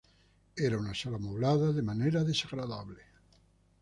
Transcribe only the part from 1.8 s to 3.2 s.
manera desagradable.